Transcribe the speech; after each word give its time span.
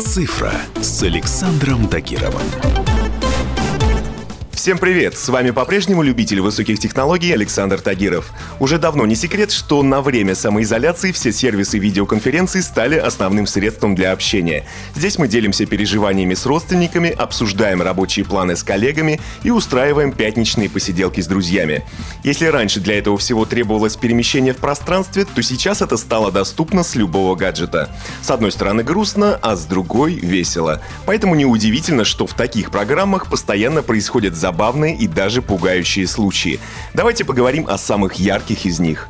«Цифра» 0.00 0.52
с 0.80 1.02
Александром 1.02 1.88
Тагировым. 1.88 2.93
Всем 4.64 4.78
привет! 4.78 5.18
С 5.18 5.28
вами 5.28 5.50
по-прежнему 5.50 6.02
любитель 6.02 6.40
высоких 6.40 6.78
технологий 6.78 7.30
Александр 7.34 7.82
Тагиров. 7.82 8.32
Уже 8.60 8.78
давно 8.78 9.04
не 9.04 9.14
секрет, 9.14 9.50
что 9.50 9.82
на 9.82 10.00
время 10.00 10.34
самоизоляции 10.34 11.12
все 11.12 11.32
сервисы 11.32 11.76
видеоконференций 11.76 12.62
стали 12.62 12.96
основным 12.96 13.46
средством 13.46 13.94
для 13.94 14.10
общения. 14.12 14.64
Здесь 14.94 15.18
мы 15.18 15.28
делимся 15.28 15.66
переживаниями 15.66 16.32
с 16.32 16.46
родственниками, 16.46 17.10
обсуждаем 17.10 17.82
рабочие 17.82 18.24
планы 18.24 18.56
с 18.56 18.62
коллегами 18.62 19.20
и 19.42 19.50
устраиваем 19.50 20.12
пятничные 20.12 20.70
посиделки 20.70 21.20
с 21.20 21.26
друзьями. 21.26 21.84
Если 22.22 22.46
раньше 22.46 22.80
для 22.80 22.96
этого 22.96 23.18
всего 23.18 23.44
требовалось 23.44 23.96
перемещение 23.96 24.54
в 24.54 24.60
пространстве, 24.60 25.26
то 25.26 25.42
сейчас 25.42 25.82
это 25.82 25.98
стало 25.98 26.32
доступно 26.32 26.84
с 26.84 26.94
любого 26.94 27.34
гаджета. 27.34 27.90
С 28.22 28.30
одной 28.30 28.50
стороны 28.50 28.82
грустно, 28.82 29.38
а 29.42 29.56
с 29.56 29.66
другой 29.66 30.14
весело. 30.14 30.80
Поэтому 31.04 31.34
неудивительно, 31.34 32.06
что 32.06 32.26
в 32.26 32.32
таких 32.32 32.70
программах 32.70 33.28
постоянно 33.28 33.82
происходят 33.82 34.34
забавные 34.34 34.53
забавные 34.54 34.94
и 34.94 35.08
даже 35.08 35.42
пугающие 35.42 36.06
случаи. 36.06 36.60
Давайте 36.94 37.24
поговорим 37.24 37.66
о 37.68 37.76
самых 37.76 38.14
ярких 38.14 38.66
из 38.66 38.78
них. 38.78 39.08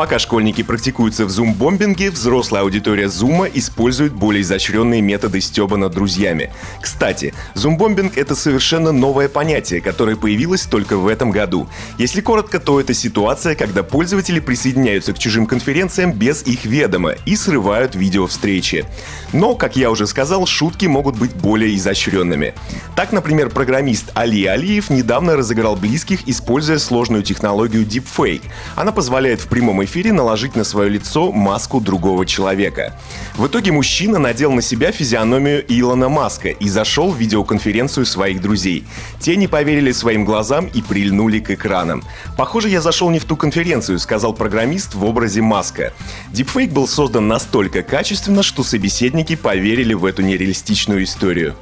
Пока 0.00 0.18
школьники 0.18 0.62
практикуются 0.62 1.26
в 1.26 1.30
зум-бомбинге, 1.30 2.10
взрослая 2.10 2.62
аудитория 2.62 3.10
зума 3.10 3.44
использует 3.52 4.14
более 4.14 4.40
изощренные 4.40 5.02
методы 5.02 5.42
стеба 5.42 5.76
над 5.76 5.92
друзьями. 5.92 6.50
Кстати, 6.80 7.34
зум-бомбинг— 7.52 8.14
это 8.16 8.34
совершенно 8.34 8.92
новое 8.92 9.28
понятие, 9.28 9.82
которое 9.82 10.16
появилось 10.16 10.62
только 10.62 10.96
в 10.96 11.06
этом 11.06 11.30
году. 11.30 11.68
Если 11.98 12.22
коротко, 12.22 12.60
то 12.60 12.80
это 12.80 12.94
ситуация, 12.94 13.54
когда 13.54 13.82
пользователи 13.82 14.40
присоединяются 14.40 15.12
к 15.12 15.18
чужим 15.18 15.44
конференциям 15.44 16.12
без 16.12 16.44
их 16.44 16.64
ведома 16.64 17.16
и 17.26 17.36
срывают 17.36 17.94
видео 17.94 18.26
встречи. 18.26 18.86
Но, 19.34 19.54
как 19.54 19.76
я 19.76 19.90
уже 19.90 20.06
сказал, 20.06 20.46
шутки 20.46 20.86
могут 20.86 21.18
быть 21.18 21.34
более 21.34 21.76
изощренными. 21.76 22.54
Так, 22.96 23.12
например, 23.12 23.50
программист 23.50 24.12
Али 24.14 24.46
Алиев 24.46 24.88
недавно 24.88 25.36
разыграл 25.36 25.76
близких, 25.76 26.26
используя 26.26 26.78
сложную 26.78 27.22
технологию 27.22 27.84
Deepfake. 27.84 28.44
Она 28.76 28.92
позволяет 28.92 29.42
в 29.42 29.48
прямом 29.48 29.84
эфире 29.84 29.89
наложить 29.98 30.56
на 30.56 30.64
свое 30.64 30.88
лицо 30.88 31.32
маску 31.32 31.80
другого 31.80 32.24
человека. 32.24 32.98
В 33.34 33.46
итоге 33.46 33.72
мужчина 33.72 34.18
надел 34.18 34.52
на 34.52 34.62
себя 34.62 34.92
физиономию 34.92 35.64
Илона 35.68 36.08
Маска 36.08 36.48
и 36.48 36.68
зашел 36.68 37.10
в 37.10 37.18
видеоконференцию 37.18 38.06
своих 38.06 38.40
друзей. 38.40 38.84
Те 39.20 39.36
не 39.36 39.48
поверили 39.48 39.92
своим 39.92 40.24
глазам 40.24 40.66
и 40.66 40.80
прильнули 40.80 41.40
к 41.40 41.50
экранам. 41.50 42.02
«Похоже, 42.36 42.68
я 42.68 42.80
зашел 42.80 43.10
не 43.10 43.18
в 43.18 43.24
ту 43.24 43.36
конференцию»,— 43.36 43.98
сказал 44.00 44.32
программист 44.32 44.94
в 44.94 45.04
образе 45.04 45.42
Маска. 45.42 45.92
Дипфейк 46.32 46.70
был 46.70 46.88
создан 46.88 47.28
настолько 47.28 47.82
качественно, 47.82 48.42
что 48.42 48.62
собеседники 48.62 49.36
поверили 49.36 49.94
в 49.94 50.04
эту 50.04 50.22
нереалистичную 50.22 51.04
историю. 51.04 51.56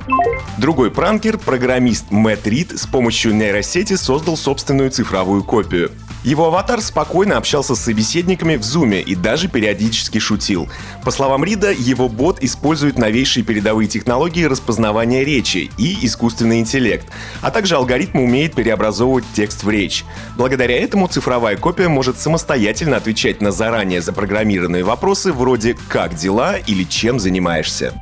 Другой 0.58 0.90
пранкер, 0.90 1.38
программист 1.38 2.10
Мэтт 2.10 2.46
Рид, 2.46 2.78
с 2.78 2.86
помощью 2.86 3.34
нейросети 3.34 3.96
создал 3.96 4.36
собственную 4.36 4.90
цифровую 4.90 5.44
копию. 5.44 5.90
Его 6.28 6.48
аватар 6.48 6.82
спокойно 6.82 7.38
общался 7.38 7.74
с 7.74 7.80
собеседниками 7.80 8.56
в 8.56 8.62
зуме 8.62 9.00
и 9.00 9.14
даже 9.14 9.48
периодически 9.48 10.18
шутил. 10.18 10.68
По 11.02 11.10
словам 11.10 11.42
Рида, 11.42 11.72
его 11.72 12.10
бот 12.10 12.42
использует 12.42 12.98
новейшие 12.98 13.44
передовые 13.44 13.88
технологии 13.88 14.44
распознавания 14.44 15.24
речи 15.24 15.70
и 15.78 16.04
искусственный 16.04 16.58
интеллект, 16.58 17.06
а 17.40 17.50
также 17.50 17.76
алгоритм 17.76 18.18
умеет 18.18 18.52
преобразовывать 18.52 19.24
текст 19.32 19.62
в 19.64 19.70
речь. 19.70 20.04
Благодаря 20.36 20.76
этому 20.78 21.08
цифровая 21.08 21.56
копия 21.56 21.88
может 21.88 22.18
самостоятельно 22.18 22.98
отвечать 22.98 23.40
на 23.40 23.50
заранее 23.50 24.02
запрограммированные 24.02 24.84
вопросы 24.84 25.32
вроде 25.32 25.78
«как 25.88 26.14
дела?» 26.14 26.56
или 26.58 26.84
«чем 26.84 27.18
занимаешься?». 27.18 27.94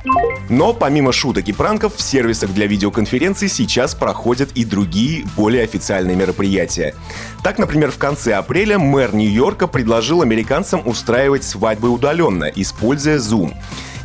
Но 0.49 0.73
помимо 0.73 1.13
шуток 1.13 1.47
и 1.47 1.53
пранков 1.53 1.95
в 1.95 2.01
сервисах 2.01 2.53
для 2.53 2.67
видеоконференций 2.67 3.47
сейчас 3.47 3.95
проходят 3.95 4.49
и 4.53 4.65
другие, 4.65 5.25
более 5.35 5.63
официальные 5.63 6.15
мероприятия. 6.15 6.93
Так, 7.43 7.57
например, 7.57 7.91
в 7.91 7.97
конце 7.97 8.16
апреля 8.25 8.79
мэр 8.79 9.13
Нью-Йорка 9.13 9.67
предложил 9.67 10.21
американцам 10.21 10.81
устраивать 10.87 11.43
свадьбы 11.43 11.89
удаленно, 11.89 12.45
используя 12.45 13.17
Zoom. 13.17 13.53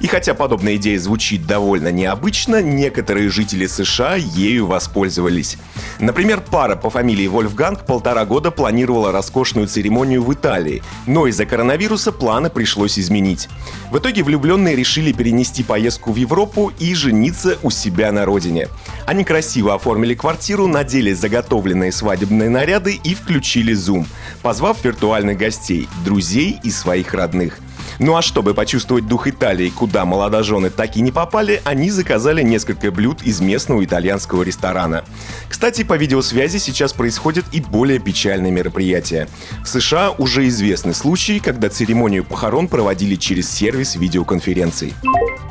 И 0.02 0.08
хотя 0.08 0.34
подобная 0.34 0.76
идея 0.76 0.98
звучит 0.98 1.46
довольно 1.46 1.92
необычно, 1.92 2.60
некоторые 2.60 3.30
жители 3.30 3.66
США 3.66 4.16
ею 4.16 4.66
воспользовались. 4.66 5.58
Например, 6.00 6.40
пара 6.40 6.74
по 6.74 6.90
фамилии 6.90 7.28
Вольфганг 7.28 7.86
полтора 7.86 8.24
года 8.24 8.50
планировала 8.50 9.12
роскошную 9.12 9.68
церемонию 9.68 10.24
в 10.24 10.34
Италии, 10.34 10.82
но 11.06 11.28
из-за 11.28 11.46
коронавируса 11.46 12.10
планы 12.10 12.50
пришлось 12.50 12.98
изменить. 12.98 13.48
В 13.92 13.98
итоге 13.98 14.24
влюбленные 14.24 14.74
решили 14.74 15.12
перенести 15.12 15.62
поездку 15.62 16.10
в 16.10 16.16
Европу 16.16 16.72
и 16.80 16.96
жениться 16.96 17.56
у 17.62 17.70
себя 17.70 18.10
на 18.10 18.24
родине. 18.24 18.66
Они 19.06 19.22
красиво 19.22 19.72
оформили 19.72 20.14
квартиру, 20.14 20.66
надели 20.66 21.12
заготовленные 21.12 21.92
свадебные 21.92 22.50
наряды 22.50 22.98
и 23.04 23.14
включили 23.14 23.72
Zoom, 23.72 24.06
позвав 24.42 24.84
виртуальных 24.84 25.38
гостей, 25.38 25.88
друзей 26.04 26.58
и 26.64 26.72
своих 26.72 27.14
родных– 27.14 27.60
ну 27.98 28.16
а 28.16 28.22
чтобы 28.22 28.54
почувствовать 28.54 29.06
дух 29.06 29.26
Италии, 29.26 29.70
куда 29.70 30.04
молодожены 30.04 30.70
так 30.70 30.96
и 30.96 31.00
не 31.00 31.12
попали, 31.12 31.60
они 31.64 31.90
заказали 31.90 32.42
несколько 32.42 32.90
блюд 32.90 33.22
из 33.22 33.40
местного 33.40 33.84
итальянского 33.84 34.42
ресторана. 34.42 35.04
Кстати, 35.48 35.84
по 35.84 35.96
видеосвязи 35.96 36.58
сейчас 36.58 36.92
происходят 36.92 37.44
и 37.52 37.60
более 37.60 37.98
печальные 37.98 38.52
мероприятия. 38.52 39.28
В 39.62 39.68
США 39.68 40.10
уже 40.10 40.48
известны 40.48 40.94
случаи, 40.94 41.38
когда 41.38 41.68
церемонию 41.68 42.24
похорон 42.24 42.68
проводили 42.68 43.16
через 43.16 43.50
сервис 43.50 43.96
видеоконференций. 43.96 44.94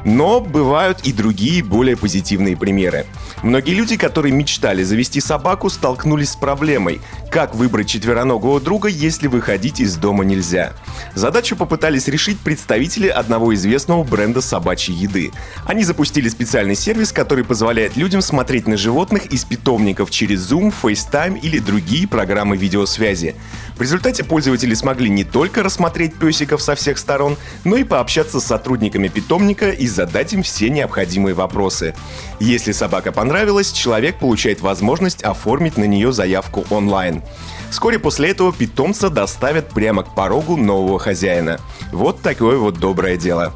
Но 0.05 0.39
бывают 0.39 1.01
и 1.01 1.13
другие, 1.13 1.63
более 1.63 1.95
позитивные 1.95 2.57
примеры. 2.57 3.05
Многие 3.43 3.73
люди, 3.73 3.97
которые 3.97 4.33
мечтали 4.33 4.83
завести 4.83 5.21
собаку, 5.21 5.69
столкнулись 5.69 6.31
с 6.31 6.35
проблемой. 6.35 7.01
Как 7.31 7.55
выбрать 7.55 7.87
четвероногого 7.87 8.59
друга, 8.59 8.87
если 8.89 9.27
выходить 9.27 9.79
из 9.79 9.95
дома 9.95 10.23
нельзя? 10.23 10.73
Задачу 11.15 11.55
попытались 11.55 12.07
решить 12.07 12.39
представители 12.39 13.07
одного 13.07 13.53
известного 13.53 14.03
бренда 14.03 14.41
собачьей 14.41 14.97
еды. 14.97 15.31
Они 15.65 15.83
запустили 15.83 16.29
специальный 16.29 16.75
сервис, 16.75 17.11
который 17.11 17.43
позволяет 17.43 17.95
людям 17.95 18.21
смотреть 18.21 18.67
на 18.67 18.77
животных 18.77 19.27
из 19.27 19.45
питомников 19.45 20.11
через 20.11 20.51
Zoom, 20.51 20.73
FaceTime 20.81 21.39
или 21.39 21.59
другие 21.59 22.07
программы 22.07 22.57
видеосвязи. 22.57 23.35
В 23.77 23.81
результате 23.81 24.23
пользователи 24.23 24.73
смогли 24.73 25.09
не 25.09 25.23
только 25.23 25.63
рассмотреть 25.63 26.15
песиков 26.15 26.61
со 26.61 26.75
всех 26.75 26.97
сторон, 26.97 27.37
но 27.63 27.77
и 27.77 27.83
пообщаться 27.83 28.39
с 28.39 28.45
сотрудниками 28.45 29.07
питомника 29.07 29.69
и 29.69 29.87
задать 29.91 30.33
им 30.33 30.43
все 30.43 30.69
необходимые 30.69 31.35
вопросы. 31.35 31.93
Если 32.39 32.71
собака 32.71 33.11
понравилась, 33.11 33.71
человек 33.71 34.17
получает 34.17 34.61
возможность 34.61 35.23
оформить 35.23 35.77
на 35.77 35.83
нее 35.83 36.11
заявку 36.11 36.65
онлайн. 36.69 37.21
Вскоре 37.69 37.99
после 37.99 38.29
этого 38.29 38.51
питомца 38.51 39.09
доставят 39.09 39.69
прямо 39.69 40.03
к 40.03 40.15
порогу 40.15 40.57
нового 40.57 40.99
хозяина. 40.99 41.59
Вот 41.91 42.21
такое 42.21 42.57
вот 42.57 42.79
доброе 42.79 43.17
дело. 43.17 43.53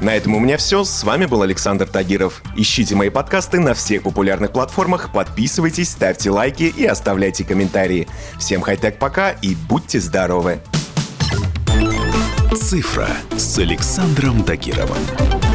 На 0.00 0.14
этом 0.14 0.34
у 0.34 0.38
меня 0.38 0.56
все. 0.56 0.84
С 0.84 1.02
вами 1.04 1.26
был 1.26 1.42
Александр 1.42 1.86
Тагиров. 1.86 2.42
Ищите 2.56 2.94
мои 2.94 3.08
подкасты 3.08 3.58
на 3.58 3.74
всех 3.74 4.02
популярных 4.02 4.52
платформах, 4.52 5.12
подписывайтесь, 5.12 5.90
ставьте 5.90 6.30
лайки 6.30 6.64
и 6.64 6.84
оставляйте 6.84 7.44
комментарии. 7.44 8.06
Всем 8.38 8.60
хай-тек 8.60 8.98
пока 8.98 9.30
и 9.30 9.54
будьте 9.54 10.00
здоровы! 10.00 10.60
«Цифра» 12.54 13.08
с 13.36 13.58
Александром 13.58 14.42
Тагировым. 14.42 15.45